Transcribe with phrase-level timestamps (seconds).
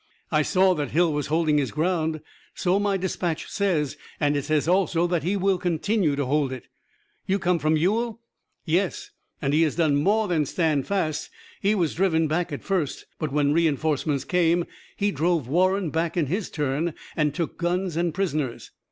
[0.31, 2.21] "I saw that Hill was holding his ground."
[2.55, 6.63] "So my dispatch says, and it says also that he will continue to hold it.
[7.27, 8.19] You come from Ewell?"
[8.65, 9.11] "Yes,
[9.43, 11.29] and he has done more than stand fast.
[11.61, 14.65] He was driven back at first, but when reinforcements came
[14.97, 18.71] he drove Warren back in his turn, and took guns and prisoners."